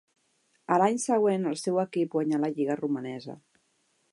[0.75, 3.37] A l'any següent el seu equip guanyà la lliga romanesa.